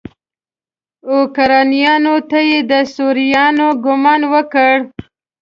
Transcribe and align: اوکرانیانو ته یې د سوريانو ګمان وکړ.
اوکرانیانو 1.13 2.15
ته 2.29 2.39
یې 2.49 2.59
د 2.69 2.73
سوريانو 2.93 3.67
ګمان 3.83 4.21
وکړ. 4.33 4.73